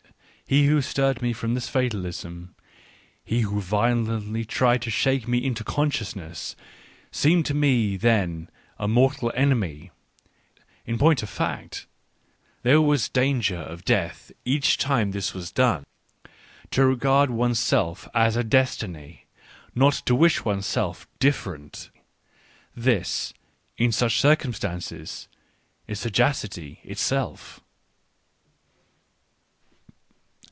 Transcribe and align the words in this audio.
He 0.51 0.65
who 0.65 0.81
stirred 0.81 1.21
me 1.21 1.31
from 1.31 1.53
this 1.53 1.69
fatalism, 1.69 2.55
he 3.23 3.39
who 3.39 3.61
violently 3.61 4.43
tried 4.43 4.81
to 4.81 4.91
shake 4.91 5.25
me 5.25 5.37
into 5.41 5.63
consciousness, 5.63 6.57
seemed 7.09 7.45
to 7.45 7.53
me 7.53 7.95
then 7.95 8.49
a 8.77 8.85
mortal 8.85 9.31
enemy— 9.33 9.91
in 10.85 10.97
point 10.97 11.23
of 11.23 11.29
fact, 11.29 11.87
there 12.63 12.81
was 12.81 13.07
danger 13.07 13.55
of 13.59 13.85
death 13.85 14.29
each 14.43 14.77
time 14.77 15.11
this 15.11 15.33
was 15.33 15.53
done. 15.53 15.85
To 16.71 16.85
regard 16.85 17.29
one's 17.29 17.59
self 17.59 18.09
as 18.13 18.35
a 18.35 18.43
destiny, 18.43 19.27
not 19.73 19.93
to 20.05 20.13
wish 20.13 20.43
one's 20.43 20.65
self" 20.65 21.07
differ 21.29 21.55
ent"— 21.55 21.91
this, 22.75 23.33
in 23.77 23.93
such 23.93 24.19
circumstances, 24.19 25.29
is 25.87 26.01
sagacity^ 26.03 26.79
itself. 26.83 27.61